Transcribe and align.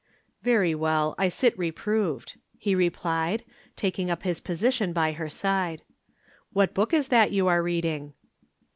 "Very 0.41 0.73
well. 0.73 1.13
I 1.19 1.29
sit 1.29 1.55
reproved," 1.59 2.37
he 2.57 2.73
replied, 2.73 3.43
taking 3.75 4.09
up 4.09 4.23
his 4.23 4.41
position 4.41 4.93
by 4.93 5.11
her 5.11 5.29
side. 5.29 5.83
"What 6.53 6.73
book 6.73 6.91
is 6.91 7.09
that 7.09 7.31
you 7.31 7.45
are 7.45 7.61
reading?" 7.61 8.13